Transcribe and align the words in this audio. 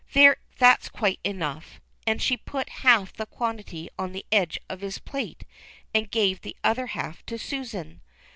"There, 0.13 0.37
that's 0.57 0.89
quite 0.89 1.19
enough," 1.23 1.79
and 2.07 2.19
she 2.19 2.35
put 2.35 2.67
half 2.81 3.13
the 3.13 3.27
quantity 3.27 3.87
on 3.99 4.13
the 4.13 4.25
edge 4.31 4.57
of 4.67 4.81
his 4.81 4.97
plate 4.97 5.43
and 5.93 6.09
gave 6.09 6.41
the 6.41 6.55
other 6.63 6.87
half 6.87 7.23
to 7.27 7.37
Susan. 7.37 8.01